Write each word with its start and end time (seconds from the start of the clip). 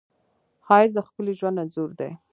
ښایست 0.65 0.93
د 0.95 0.99
ښکلي 1.07 1.33
ژوند 1.39 1.61
انځور 1.61 1.89
دی 1.99 2.11